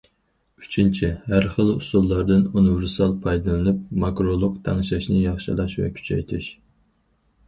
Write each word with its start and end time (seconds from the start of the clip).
ئۈچىنچى، 0.59 1.07
ھەر 1.33 1.43
خىل 1.57 1.67
ئۇسۇللاردىن 1.73 2.47
ئۇنىۋېرسال 2.53 3.13
پايدىلىنىپ، 3.25 3.83
ماكرولۇق 4.05 4.55
تەڭشەشنى 4.69 5.19
ياخشىلاش 5.27 5.77
ۋە 5.83 5.91
كۈچەيتىش. 5.99 6.49